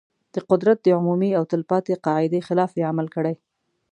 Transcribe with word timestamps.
د 0.33 0.35
قدرت 0.49 0.77
د 0.83 0.87
عمومي 0.97 1.31
او 1.37 1.43
تل 1.51 1.61
پاتې 1.71 1.93
قاعدې 2.05 2.39
خلاف 2.47 2.71
یې 2.79 2.87
عمل 2.91 3.07
کړی. 3.15 3.35